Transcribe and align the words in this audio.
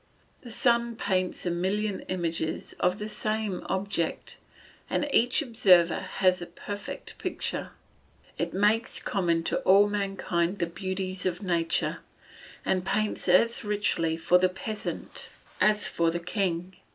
The 0.41 0.49
sun 0.49 0.95
paints 0.95 1.45
a 1.45 1.51
million 1.51 1.99
images 2.09 2.73
of 2.79 2.97
the 2.97 3.07
same 3.07 3.61
object, 3.69 4.37
and 4.89 5.07
each 5.13 5.43
observer 5.43 5.99
has 6.13 6.41
a 6.41 6.47
perfect 6.47 7.19
picture. 7.19 7.69
It 8.35 8.51
makes 8.51 8.99
common 8.99 9.43
to 9.43 9.57
all 9.59 9.87
mankind 9.87 10.57
the 10.57 10.65
beauties 10.65 11.27
of 11.27 11.43
nature, 11.43 11.99
and 12.65 12.83
paints 12.83 13.29
as 13.29 13.63
richly 13.63 14.17
for 14.17 14.39
the 14.39 14.49
peasant 14.49 15.29
as 15.59 15.87
for 15.87 16.09
the 16.09 16.19
king. 16.19 16.77